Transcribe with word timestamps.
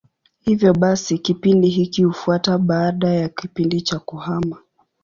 Hivyo 0.39 0.73
basi 0.73 1.17
kipindi 1.17 1.67
hiki 1.69 2.03
hufuata 2.03 2.57
baada 2.57 3.09
ya 3.13 3.29
kipindi 3.29 3.81
cha 3.81 3.99
kuhama. 3.99 4.57